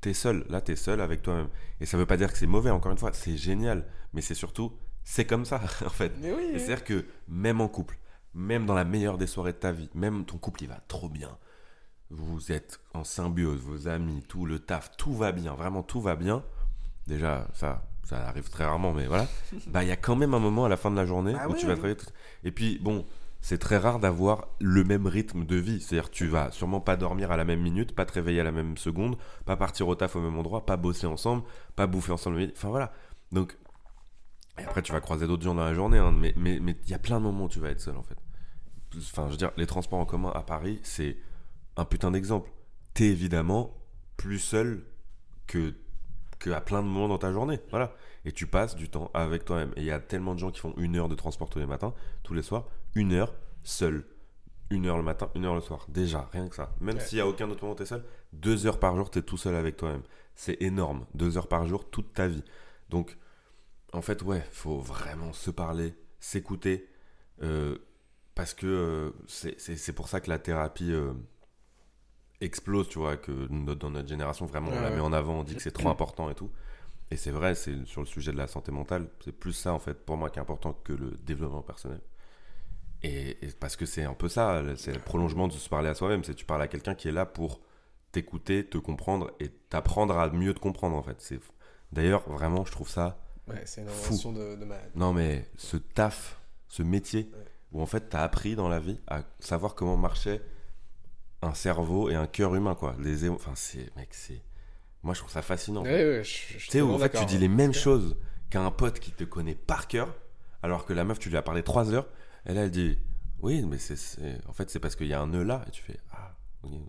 [0.00, 0.44] t'es seul.
[0.48, 1.48] Là, t'es seul avec toi-même.
[1.80, 3.84] Et ça veut pas dire que c'est mauvais, encore une fois, c'est génial.
[4.14, 4.72] Mais c'est surtout,
[5.04, 6.12] c'est comme ça, en fait.
[6.20, 7.98] Mais oui, c'est-à-dire que même en couple,
[8.34, 11.08] même dans la meilleure des soirées de ta vie, même ton couple il va trop
[11.10, 11.36] bien.
[12.10, 16.16] vous êtes en symbiose, vos amis, tout le taf, tout va bien, vraiment tout va
[16.16, 16.42] bien.
[17.06, 19.26] Déjà, ça, ça arrive très rarement, mais voilà.
[19.66, 21.48] bah, il y a quand même un moment à la fin de la journée Bah
[21.48, 21.96] où tu vas travailler.
[21.96, 22.06] tout-
[22.44, 23.04] Et puis, bon,
[23.40, 25.80] c'est très rare d'avoir le même rythme de vie.
[25.80, 28.52] C'est-à-dire, tu vas sûrement pas dormir à la même minute, pas te réveiller à la
[28.52, 31.44] même seconde, pas partir au taf au même endroit, pas bosser ensemble,
[31.76, 32.50] pas bouffer ensemble.
[32.56, 32.92] Enfin, voilà.
[33.32, 33.56] Donc,
[34.58, 36.98] et après, tu vas croiser d'autres gens dans la journée, hein, mais il y a
[36.98, 38.18] plein de moments où tu vas être seul, en fait.
[38.96, 41.16] Enfin, je veux dire, les transports en commun à Paris, c'est
[41.76, 42.50] un putain d'exemple.
[42.94, 43.76] T'es évidemment
[44.16, 44.84] plus seul
[45.46, 45.74] que,
[46.38, 47.60] que à plein de moments dans ta journée.
[47.70, 47.94] Voilà.
[48.24, 49.72] Et tu passes du temps avec toi-même.
[49.76, 51.66] Et il y a tellement de gens qui font une heure de transport tous les
[51.66, 52.66] matins, tous les soirs,
[52.98, 54.04] une heure seul.
[54.70, 55.86] Une heure le matin, une heure le soir.
[55.88, 56.74] Déjà, rien que ça.
[56.80, 57.02] Même Ouais.
[57.04, 59.38] s'il n'y a aucun autre moment où t'es seul, deux heures par jour, t'es tout
[59.38, 60.02] seul avec toi-même.
[60.34, 61.06] C'est énorme.
[61.14, 62.44] Deux heures par jour, toute ta vie.
[62.90, 63.16] Donc,
[63.94, 66.88] en fait, ouais, faut vraiment se parler, s'écouter.
[67.42, 67.78] euh,
[68.34, 71.12] parce que euh, c'est- pour ça que la thérapie euh,
[72.40, 75.44] explose, tu vois, que notre- dans notre génération, vraiment, on la met en avant, on
[75.44, 76.50] dit que c'est trop important et tout.
[77.10, 79.78] Et c'est vrai, c'est sur le sujet de la santé mentale, c'est plus ça, en
[79.78, 82.00] fait, pour moi, qui est important que le développement personnel.
[83.02, 85.94] Et, et parce que c'est un peu ça, c'est le prolongement de se parler à
[85.94, 87.60] soi-même, c'est tu parles à quelqu'un qui est là pour
[88.12, 91.16] t'écouter, te comprendre et t'apprendre à mieux te comprendre, en fait.
[91.20, 91.38] C'est
[91.92, 94.32] D'ailleurs, vraiment, je trouve ça Ouais, c'est une Fou.
[94.32, 94.90] de, de malade.
[94.94, 97.44] non, mais ce taf, ce métier, Ouais.
[97.72, 100.42] où en fait, t'as appris dans la vie à savoir comment marchait
[101.40, 102.94] un cerveau et un cœur humain, quoi.
[102.98, 103.94] Les Enfin, c'est.
[103.96, 104.42] Mec, c'est.
[105.02, 105.82] Moi, je trouve ça fascinant.
[105.84, 108.16] Ouais, tu sais, où en fait, tu dis les mêmes choses
[108.50, 110.14] qu'à un pote qui te connaît par cœur,
[110.62, 112.08] alors que la meuf, tu lui as parlé trois heures,
[112.48, 112.98] et là, elle dit
[113.40, 113.96] Oui, mais c'est.
[114.48, 116.34] En fait, c'est parce qu'il y a un nœud là, et tu fais Ah,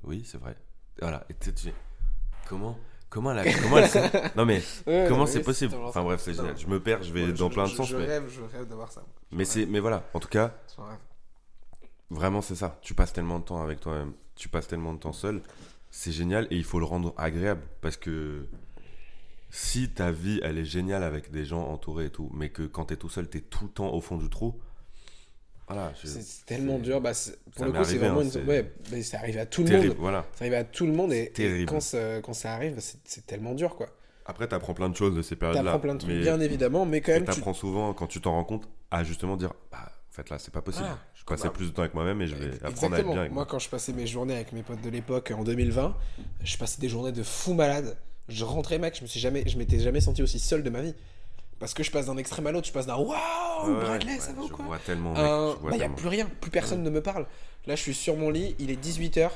[0.03, 0.55] oui, c'est vrai.
[1.01, 1.73] Voilà, et tu fais
[2.47, 2.77] Comment
[3.09, 4.11] Comment elle, a- comment elle sait?
[4.35, 5.73] Non, mais Ouais, comment c'est possible?
[5.83, 6.55] Enfin, bref, c'est génial.
[6.57, 8.05] Je me perds, je vais Ouais, dans je- plein de je- sens, Je mais.
[8.05, 9.03] rêve, je rêve d'avoir ça.
[9.31, 10.53] Je Mais c'est, mais voilà, en tout cas,
[12.09, 12.77] vraiment c'est ça.
[12.81, 15.41] Tu passes tellement de temps avec toi-même, tu passes tellement de temps seul,
[15.89, 18.47] c'est génial et il faut le rendre agréable parce que
[19.49, 22.85] si ta vie elle est géniale avec des gens entourés et tout, mais que quand
[22.85, 24.59] t'es tout seul t'es tout le temps au fond du trou,
[25.69, 25.93] voilà.
[26.01, 26.99] je- C'est tellement dur.
[27.01, 28.31] Bah, pour ça le coup, c'est arrivé, vraiment hein, une.
[28.31, 29.97] c'est- Ouais, mais ça arrive à tout le terrible, monde.
[29.99, 30.25] voilà.
[30.35, 31.31] Ça arrive à tout le monde et,
[31.67, 33.89] quand, ça, quand ça arrive, c'est c'est tellement dur quoi.
[34.25, 35.63] Après t'apprends plein de choses de ces périodes-là.
[35.63, 37.25] T'apprends plein de trucs, mais bien évidemment, mais quand même.
[37.25, 40.37] tu- t'apprends souvent quand tu t'en rends compte à justement dire, bah en fait là
[40.39, 40.85] c'est pas possible.
[40.87, 43.05] Ah, je passais bah, plus de temps avec moi-même et je vais apprendre à être
[43.07, 43.45] bien avec Moi, moi.
[43.45, 45.95] quand je passais mes journées avec mes potes de l'époque en 2020,
[46.43, 47.97] je passais des journées de fou malade.
[48.27, 50.81] Je rentrais, mec, je me suis jamais, je m'étais jamais senti aussi seul de ma
[50.83, 50.93] vie.
[51.59, 53.15] Parce que je passe d'un extrême à l'autre, je passe d'un waouh,
[53.67, 55.77] Ouais, Bradley, ouais, ça va ou je quoi vois tellement, mec, Un- je vois bah,
[55.77, 57.25] y a plus rien, plus personne ne me parle.
[57.67, 59.29] Là, je suis sur mon lit, il est 18h,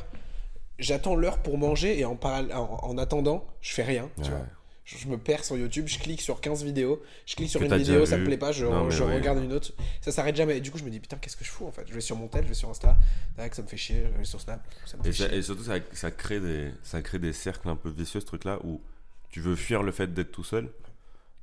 [0.79, 4.39] j'attends l'heure pour manger et en, en, en attendant, je fais rien, tu vois.
[4.86, 7.73] Je, je me perds sur YouTube, je clique sur 15 vidéos, je clique sur une
[7.75, 10.57] vidéo, ça me plaît pas, je, Non, regarde une autre, ça s'arrête jamais.
[10.57, 11.83] Et du coup, je me dis putain, qu'est-ce que je fous en fait?
[11.88, 12.97] Je vais sur mon tel, je vais sur Insta,
[13.38, 15.38] tac, ça me fait chier, je vais sur Snap, ça me fait Et, ça- chier.
[15.38, 18.59] et surtout, ça, ça crée des, ça crée des cercles un peu vicieux, ce truc-là,
[18.65, 18.81] où
[19.29, 20.69] tu veux fuir le fait d'être tout seul.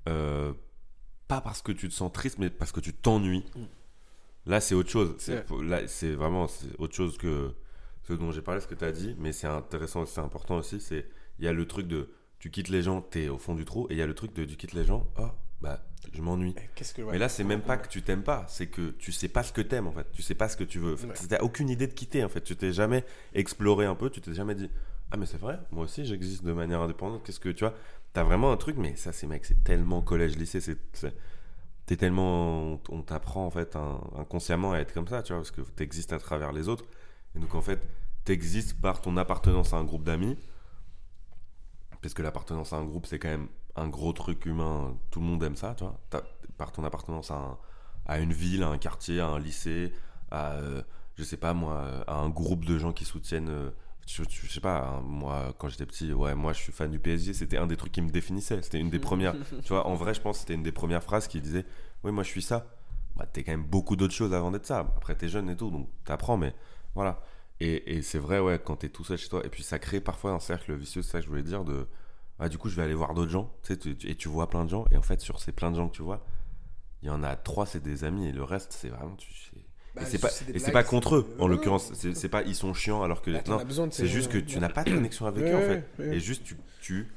[0.08, 0.52] euh,
[1.30, 3.44] pas parce que tu te sens triste, mais parce que tu t'ennuies.
[3.56, 3.64] Mm.
[4.46, 5.14] Là, c'est autre chose.
[5.18, 7.54] C'est, là, c'est vraiment autre chose que
[8.02, 9.14] ce dont j'ai parlé, ce que tu as dit.
[9.18, 10.80] Mais c'est intéressant, c'est important aussi.
[10.80, 11.06] C'est
[11.38, 13.86] Il y a le truc de tu quittes les gens, t'es au fond du trou.
[13.90, 15.28] Et il y a le truc de tu quittes les gens, oh,
[15.60, 16.54] bah, je m'ennuie.
[16.56, 17.12] Mais Qu'est-ce que ouais.
[17.12, 19.52] Mais là, c'est même pas que tu t'aimes pas, c'est que tu sais pas ce
[19.52, 20.10] que t'aimes en fait.
[20.12, 20.94] Tu sais pas ce que tu veux.
[20.94, 21.14] Ouais.
[21.28, 22.40] T'as aucune idée de quitter en fait.
[22.40, 24.70] Tu t'es jamais exploré un peu, tu t'es jamais dit
[25.10, 27.22] Ah, mais c'est vrai, moi aussi j'existe de manière indépendante.
[27.24, 27.74] Qu'est-ce que tu vois
[28.12, 30.60] T'as vraiment un truc, mais ça, c'est mec, c'est tellement collège-lycée.
[30.60, 30.78] C'est,
[31.86, 32.80] t'es tellement.
[32.90, 36.12] On, t'apprend en fait un- inconsciemment à être comme ça, tu vois, parce que t'existes
[36.12, 36.84] à travers les autres.
[37.36, 37.80] Et donc en fait,
[38.24, 40.38] t'existes par ton appartenance à un groupe d'amis.
[42.02, 44.96] Parce que l'appartenance à un groupe, c'est quand même un gros truc humain.
[45.10, 46.00] Tout le monde aime ça, tu vois.
[46.56, 47.58] Par ton appartenance à, un-
[48.06, 49.92] à une ville, à un quartier, à un lycée,
[50.30, 50.82] à, euh,
[51.16, 53.72] je sais pas moi, à un groupe de gens qui soutiennent.
[54.12, 57.34] Je, sais pas, hein, moi, quand j'étais petit, ouais, moi, je suis fan du PSG.
[57.34, 58.60] C'était un des trucs qui me définissait.
[58.62, 59.34] C'était une des premières.
[59.62, 61.64] tu vois, en vrai, je pense c'était une des premières phrases qui disait
[62.04, 62.66] Oui, moi, je suis ça.
[63.16, 64.80] Bah, t'es quand même beaucoup d'autres choses avant d'être ça.
[64.96, 66.54] Après, t'es jeune et tout, donc t'apprends, mais
[66.94, 67.22] voilà.
[67.60, 70.00] Et, et c'est vrai, ouais, quand t'es tout seul chez toi, et puis ça crée
[70.00, 71.86] parfois un cercle vicieux, c'est ça que je voulais dire, de
[72.38, 74.48] ah, du coup, je vais aller voir d'autres gens, tu sais, tu- et tu vois
[74.48, 76.24] plein de gens, et en fait, sur ces plein de gens que tu vois,
[77.02, 79.14] il y en a trois, c'est des amis, et le reste, c'est vraiment.
[79.16, 79.28] Tu,
[79.94, 82.74] Bah, et c'est pas, et blagues, pas contre eux, en l'occurrence, c'est pas ils sont
[82.74, 83.30] chiants alors que.
[83.32, 83.58] Bah, non,
[83.90, 85.84] c'est ces juste que tu n'as pas de connexion avec eux, en fait.
[86.14, 87.08] Et juste, tu, tu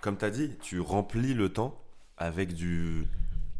[0.00, 1.80] comme tu as dit, tu remplis le temps
[2.18, 3.04] avec du,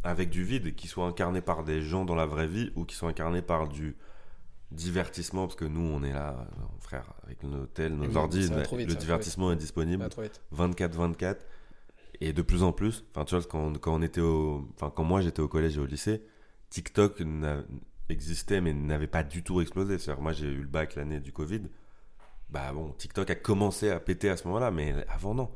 [0.04, 2.94] avec du vide, qui soit incarné par des gens dans la vraie vie ou qui
[2.94, 3.96] soit incarné par du
[4.70, 8.94] divertissement, parce que nous, on est là, euh, frère, avec nos tels, nos ordi, le
[8.94, 10.40] divertissement est disponible Pas trop vite.
[10.56, 11.36] 24-24
[12.20, 13.04] et de plus en plus.
[13.14, 15.80] Enfin, tu vois, quand, quand on était au, enfin, quand moi j'étais au collège et
[15.80, 16.22] au lycée,
[16.70, 17.62] TikTok n'a-
[18.08, 19.98] existait mais n'avait pas du tout explosé.
[19.98, 21.62] C'est-à-dire, moi j'ai eu le bac l'année du Covid.
[22.50, 25.50] bah bon, TikTok a commencé à péter à ce moment-là, mais avant non.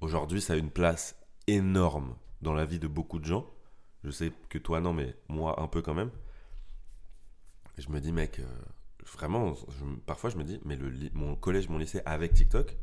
[0.00, 3.46] Aujourd'hui, ça a une place énorme dans la vie de beaucoup de gens.
[4.02, 6.10] Je sais que toi non, mais moi un peu quand même.
[7.78, 8.44] Je me dis, mec, euh,
[9.16, 12.76] vraiment, je- parfois je me dis, mais le, mon collège, mon lycée avec TikTok,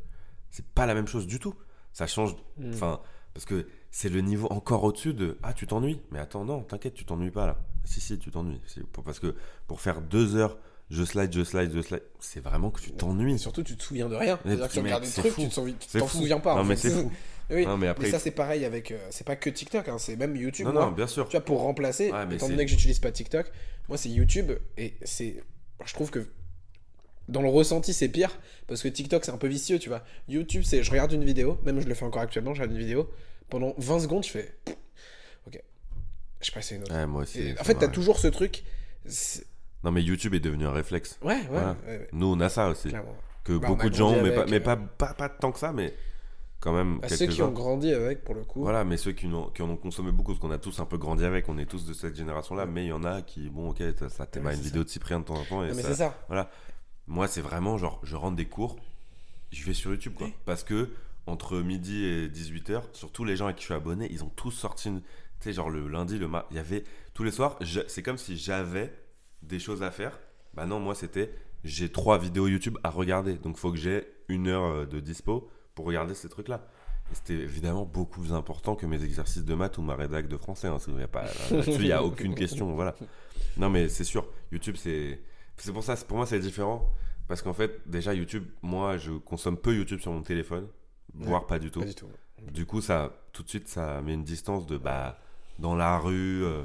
[0.50, 1.54] c'est pas la même chose du tout.
[1.92, 2.70] Ça change, Mm.
[2.74, 3.00] enfin,
[3.34, 6.00] parce que c'est le niveau encore au-dessus de, ah, tu t'ennuies.
[6.10, 7.58] Mais attends, non, t'inquiète, tu t'ennuies pas là.
[7.84, 8.60] Si, si, tu t'ennuies.
[9.04, 9.34] Parce que
[9.66, 10.58] pour faire deux heures,
[10.90, 13.38] je slide, je slide, je slide, c'est vraiment que tu t'ennuies.
[13.38, 14.38] surtout, tu te souviens de rien.
[14.44, 15.48] C'est-à-dire que tu regardes des trucs, fou.
[15.78, 16.54] tu t'en souviens pas.
[16.54, 17.10] Non, en mais c'est fou.
[17.50, 17.66] Oui.
[17.66, 18.92] Non, mais après, Mais ça, c'est pareil avec.
[18.92, 20.66] euh, c'est pas que TikTok, hein, c'est même YouTube.
[20.66, 20.84] non, moi.
[20.86, 21.28] non, bien sûr.
[21.28, 23.50] Tu vois, pour remplacer, Ouais, mais étant donné que j'utilise pas TikTok,
[23.88, 25.42] moi c'est YouTube et c'est.
[25.84, 26.26] Je trouve que
[27.28, 30.04] dans le ressenti c'est pire parce que TikTok c'est un peu vicieux, tu vois.
[30.28, 32.82] YouTube c'est je regarde une vidéo, même je le fais encore actuellement, je regarde une
[32.82, 33.10] vidéo,
[33.50, 34.54] pendant 20 secondes je fais.
[35.46, 35.60] Ok.
[36.40, 36.94] Je passe à une autre.
[36.94, 37.40] Ouais, moi aussi.
[37.40, 38.62] Et ça en fait, t'as toujours ce truc.
[39.84, 41.18] Non, mais YouTube est devenu un réflexe.
[41.22, 41.76] Ouais, ouais, Voilà.
[42.12, 42.88] Nous, on a ça aussi.
[42.88, 43.16] clairement.
[43.44, 45.72] Que Bah, beaucoup de gens, mais, pas, mais euh, pas, pas, pas tant que ça,
[45.72, 45.94] mais
[46.60, 48.60] quand même À ceux qui ont grandi avec, pour le coup.
[48.60, 50.84] Voilà, mais ceux qui, n'ont- qui en ont consommé beaucoup, parce qu'on a tous un
[50.84, 53.48] peu grandi avec, on est tous de cette génération-là, mais il y en a qui,
[53.48, 55.64] bon, ok, ça, ça Ouais, une vidéo de Cyprien de temps en temps.
[55.64, 56.14] Et Non, mais ça- c'est ça.
[57.06, 58.76] Moi, c'est vraiment genre, je rentre des cours,
[59.50, 60.28] je vais sur YouTube, quoi.
[60.44, 60.90] Parce que
[61.30, 64.50] entre midi et 18h, surtout les gens à qui je suis abonné, ils ont tous
[64.50, 65.00] sorti une.
[65.00, 65.06] Tu
[65.40, 66.84] sais, genre le lundi, le mardi, il y avait.
[67.14, 68.92] Tous les soirs, je- c'est comme si j'avais
[69.42, 70.18] des choses à faire.
[70.54, 71.32] Bah non, moi, c'était.
[71.64, 73.34] J'ai trois vidéos YouTube à regarder.
[73.34, 76.66] Donc, faut que j'ai une heure euh, de dispo pour regarder ces trucs-là.
[77.10, 80.36] Et c'était évidemment beaucoup plus important que mes exercices de maths ou ma rédac de
[80.36, 80.68] français.
[80.68, 80.76] hein.
[80.88, 82.74] Il y a n'y a aucune question.
[82.74, 82.94] Voilà.
[83.56, 84.26] Non, mais c'est sûr.
[84.52, 85.20] YouTube, c'est.
[85.56, 86.90] C'est pour ça, pour moi, c'est différent.
[87.28, 90.66] Parce qu'en fait, déjà, YouTube, moi, je consomme peu YouTube sur mon téléphone,
[91.14, 91.80] voire pas du tout.
[91.80, 92.08] Pas du tout.
[92.52, 95.18] Du coup, ça, tout de suite, ça met une distance de bah,
[95.58, 96.64] dans la rue, euh,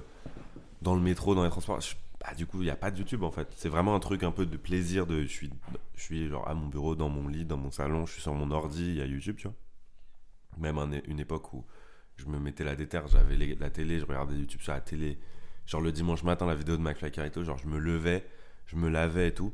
[0.82, 1.82] dans le métro, dans les transports.
[1.82, 3.48] Je- bah, du coup, il n'y a pas de YouTube en fait.
[3.56, 5.06] C'est vraiment un truc un peu de plaisir.
[5.06, 5.50] De, je, suis,
[5.96, 8.34] je suis genre à mon bureau, dans mon lit, dans mon salon, je suis sur
[8.34, 9.56] mon ordi, il y a YouTube, tu vois.
[10.58, 11.66] Même un- une époque où
[12.16, 15.20] je me mettais la déterre, j'avais la télé, je regardais YouTube sur la télé.
[15.66, 18.26] Genre le dimanche matin, la vidéo de McFly Carito, genre je me levais,
[18.68, 19.54] je me lavais et tout.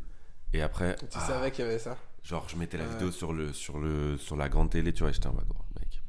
[0.54, 1.98] Et après, Tu ah, savais qu'il y avait ça?
[2.24, 5.10] Genre, je mettais la vidéo sur, le, sur, le, sur la grande télé, tu vois,
[5.10, 6.02] et j'étais en mode, oh, mec,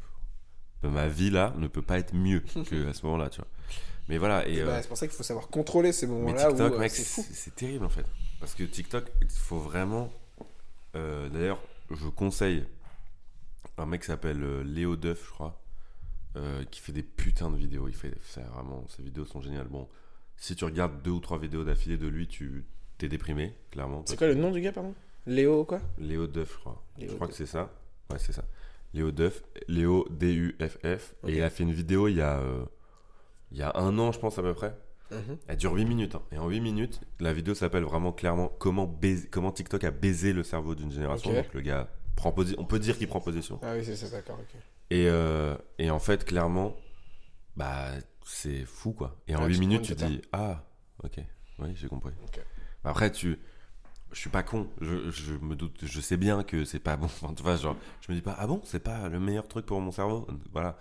[0.92, 3.48] ma vie là ne peut pas être mieux qu'à ce moment-là, tu vois.
[4.08, 6.48] Mais voilà, et, Et euh, bah, c'est pour ça qu'il faut savoir contrôler ces moments-là
[6.48, 7.24] où TikTok, euh, mec, c'est fou.
[7.26, 8.04] c'est c'est terrible en fait.
[8.40, 10.12] Parce que TikTok, il faut vraiment.
[10.96, 12.64] euh, D'ailleurs, je conseille
[13.78, 15.58] un mec qui s'appelle Léo Duff, je crois,
[16.70, 17.88] qui fait des putains de vidéos.
[17.88, 19.68] Il fait, c'est vraiment, ses vidéos sont géniales.
[19.68, 19.88] Bon,
[20.36, 22.64] si tu regardes deux ou trois vidéos d'affilée de lui, tu
[22.98, 24.02] t'es déprimé, clairement.
[24.06, 24.94] C'est quoi le nom du gars, pardon?
[25.26, 26.82] Léo, quoi Léo Duff, je crois.
[26.98, 27.36] Léo je crois Duff.
[27.38, 27.70] que c'est ça.
[28.10, 28.44] Ouais, c'est ça.
[28.94, 31.14] Léo Duff, Léo D-U-F-F.
[31.26, 32.64] Et il a fait une vidéo il y a, euh,
[33.50, 34.76] il y a un an, je pense, à peu près.
[35.10, 35.36] Mhm.
[35.46, 36.14] Elle dure 8 minutes.
[36.14, 36.22] hein.
[36.32, 40.32] Et en 8 minutes, la vidéo s'appelle vraiment clairement comment, baiser- comment TikTok a baisé
[40.32, 41.32] le cerveau d'une génération.
[41.32, 42.60] Donc le gars prend position.
[42.60, 43.58] On peut dire qu'il prend position.
[43.62, 44.38] Ah oui, c'est ça, d'accord.
[44.90, 46.76] Et, euh, et en fait, clairement,
[47.56, 47.88] bah,
[48.24, 49.16] c'est fou quoi.
[49.28, 50.64] Et en Ouais, 8 tu minutes, tu dis Ah,
[51.02, 51.18] ok,
[51.60, 52.12] oui, j'ai compris.
[52.84, 53.38] Après, tu.
[54.12, 57.06] Je suis pas con, je, je me doute, je sais bien que c'est pas bon.
[57.22, 59.66] Enfin, tu vois, genre, je me dis pas, ah bon, c'est pas le meilleur truc
[59.66, 60.76] pour mon cerveau, voilà.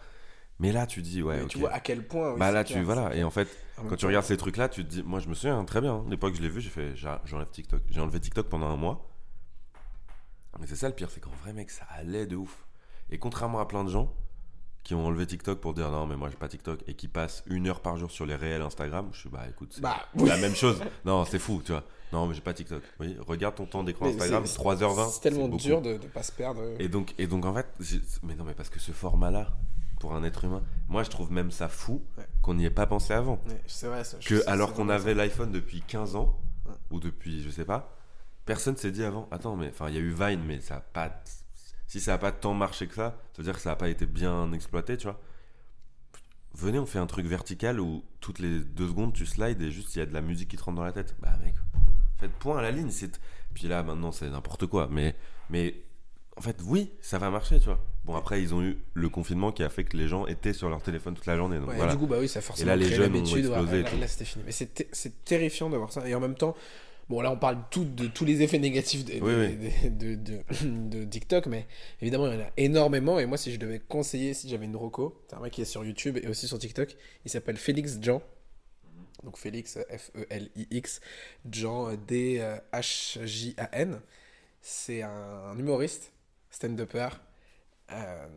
[0.60, 2.34] Mais là, tu dis, ouais, Mais tu vois à quel point.
[2.34, 3.16] oui, bah là, clair, tu, voilà.
[3.16, 5.34] Et en fait, en quand tu regardes ces trucs-là, tu te dis, moi je me
[5.34, 7.82] souviens hein, très bien, hein, l'époque je l'ai vu, j'ai fait, j'enlève TikTok.
[7.90, 9.08] J'ai enlevé TikTok pendant un mois.
[10.60, 12.66] Mais c'est ça le pire, c'est qu'en vrai, mec, ça allait de ouf.
[13.10, 14.14] Et contrairement à plein de gens
[14.84, 17.44] qui ont enlevé TikTok pour dire non, mais moi j'ai pas TikTok et qui passent
[17.48, 20.38] une heure par jour sur les réels Instagram, je suis bah écoute, c'est Bah, la
[20.38, 20.82] même chose.
[21.06, 21.84] Non, c'est fou, tu vois.
[22.12, 22.82] Non, mais j'ai pas TikTok.
[23.00, 25.10] Oui, regarde ton temps d'écran Instagram, c'est- 3h20.
[25.12, 26.62] C'est tellement dur de, de pas se perdre.
[26.80, 27.68] Et donc, et donc en fait,
[28.24, 29.48] mais non, mais parce que ce format-là,
[30.00, 32.26] pour un être humain, moi je trouve même ça fou Ouais.
[32.42, 33.40] qu'on n'y ait pas pensé avant.
[33.48, 34.18] Ouais, c'est vrai, ça.
[34.18, 36.74] Que alors qu'on avait l'iPhone depuis 15 ans, Ouais.
[36.90, 37.96] ou depuis, je sais pas,
[38.46, 40.80] personne s'est dit avant, attends, mais enfin, il y a eu Vine, mais ça a
[40.82, 41.12] pas.
[41.92, 43.90] Si ça a pas tant marché que ça, ça veut dire que ça a pas
[43.90, 45.20] été bien exploité, tu vois.
[46.54, 49.94] Venez, on fait un truc vertical où toutes les deux secondes tu slides et juste
[49.94, 51.18] il y a de la musique qui te rentre dans la tête.
[51.20, 51.54] Bah mec,
[52.18, 52.90] faites point à la ligne.
[52.92, 53.20] C'est...
[53.54, 54.88] Puis là maintenant c'est n'importe quoi.
[54.90, 55.18] Mais,
[55.50, 55.76] mais
[56.38, 57.84] en fait oui, ça va marcher, tu vois.
[58.06, 60.70] Bon après ils ont eu le confinement qui a fait que les gens étaient sur
[60.70, 61.60] leur téléphone toute la journée.
[61.60, 61.92] Donc Ouais, voilà.
[61.92, 64.08] Du coup, bah oui, ça forcément Et là, les jeunes ont explosé ouais, et là,
[64.08, 64.46] c'était fini.
[64.46, 66.08] Mais c'est c'est terrifiant de voir ça.
[66.08, 66.56] Et en même temps,
[67.12, 69.56] bon, là, on parle tout de tous les effets négatifs de, de- Oui,
[69.90, 70.44] de, de- de-
[71.00, 71.68] de TikTok, mais
[72.02, 73.20] évidemment, il y en a énormément.
[73.20, 75.66] Et moi, si je devais conseiller, si j'avais une roco, c'est un mec qui est
[75.66, 76.96] sur YouTube et aussi sur TikTok,
[77.26, 78.22] il s'appelle Félix Jean.
[79.24, 81.00] Donc Félix, F-E-L-I-X,
[81.52, 81.94] Jean,
[82.82, 84.00] D-H-J-A-N.
[84.62, 86.12] C'est un humoriste,
[86.50, 87.10] stand-upper.
[87.92, 88.28] Euh,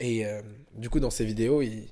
[0.00, 0.40] et euh,
[0.74, 1.88] du coup, dans ses vidéos, il,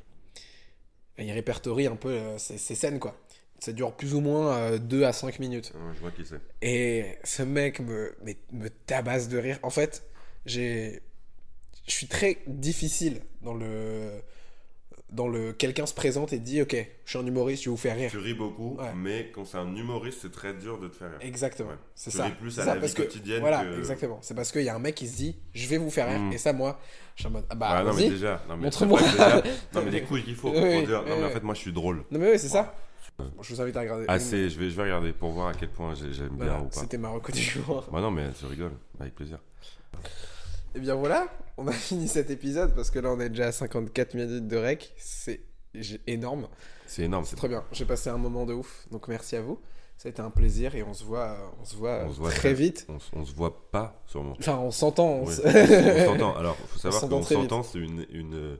[1.19, 3.19] il répertorie un peu euh, ces, ces scènes, quoi.
[3.65, 5.73] Ça dure plus ou moins 2 à 5 minutes.
[5.77, 6.41] Ouais, je vois qui c'est.
[6.63, 9.61] Et ce mec me, me, me tabasse de rire.
[9.63, 10.05] En fait,
[10.47, 11.01] j'ai.
[11.87, 14.11] Je suis très difficile dans le.
[15.11, 15.53] Dans le.
[15.53, 18.11] Quelqu'un se présente et dit Ok, je suis un humoriste, je vais vous faire rire.
[18.11, 18.91] Tu ris beaucoup, Ouais.
[18.97, 21.19] mais quand c'est un humoriste, c'est très dur de te faire rire.
[21.21, 21.69] Exactement.
[21.71, 21.77] Ouais.
[21.95, 22.25] C'est ça.
[22.25, 24.19] ris plus à ça, la parce vie que- quotidienne Voilà, que- exactement.
[24.23, 26.19] C'est parce qu'il y a un mec qui se dit Je vais vous faire rire.
[26.19, 26.33] Mm.
[26.33, 26.81] Et ça, moi,
[27.15, 29.01] je suis en mode Ah bah, Ah non, mais déjà, non, mais montre-moi.
[29.73, 31.61] non, mais les couilles qu'il faut pour Oui, dire, non, mais en fait, moi, je
[31.61, 31.99] suis drôle.
[32.11, 32.63] Non, mais oui, c'est ça.
[32.63, 32.69] Ouais.
[33.41, 34.05] Je vous invite à regarder.
[34.09, 36.63] Assez, je vais, je vais regarder pour voir à quel point j'ai- j'aime Voilà, bien
[36.63, 36.81] ou pas.
[36.81, 37.85] C'était ma reco du jour.
[37.93, 39.39] Bah non, mais tu rigoles, avec plaisir.
[40.75, 43.53] Et bien voilà, on a fini cet épisode parce que là on est déjà à
[43.53, 44.93] 54 minutes de rec.
[44.97, 45.41] C'est
[46.07, 46.49] énorme.
[46.87, 47.65] C'est énorme, C'est très bien.
[47.73, 48.87] J'ai passé un moment de ouf.
[48.91, 49.59] Donc merci à vous.
[49.99, 52.31] Ça a été un plaisir et on se voit, on se voit, On se voit
[52.31, 52.87] très très- vite.
[53.13, 54.35] On, se voit pas, sûrement.
[54.41, 55.09] Enfin, on s'entend.
[55.21, 55.33] on Oui.
[55.35, 56.35] s'entend.
[56.37, 58.59] Alors, faut savoir qu'on s'entend, c'est une, une,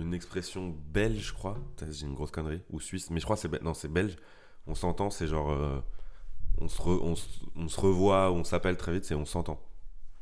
[0.00, 1.56] une expression belge, je crois.
[1.90, 2.62] J'ai une grosse connerie.
[2.70, 4.16] Ou suisse, mais je crois que c'est non, c'est belge.
[4.66, 5.50] On s'entend, c'est genre.
[5.52, 5.80] euh,
[6.60, 9.60] on, se re- on, se- on se revoit, on s'appelle très vite, c'est on s'entend.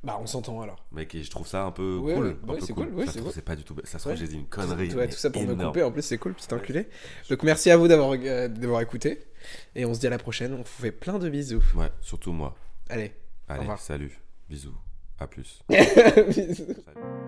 [0.04, 0.84] Bah, on s'entend alors.
[0.92, 2.38] Mec, et je trouve ça un peu Ouais, cool.
[2.46, 3.74] ouais, c'est cool, ouais, ça c'est c'est pas du tout.
[3.82, 4.88] Ça se trouve, j'ai dit une connerie.
[4.88, 5.82] Tout ça pour me couper.
[5.82, 6.88] En plus, c'est cool, petit enculé.
[7.28, 9.24] Donc merci à vous d'avoir euh, d'avoir écouté.
[9.74, 10.52] Et on se dit à la prochaine.
[10.54, 11.64] On vous fait plein de bisous.
[11.74, 12.54] Ouais, surtout moi.
[12.88, 13.12] Allez.
[13.48, 13.80] Allez, revoir.
[13.80, 14.20] salut.
[14.48, 14.76] Bisous.
[15.18, 15.62] À plus.
[15.68, 16.74] bisous.
[16.84, 17.27] Salut.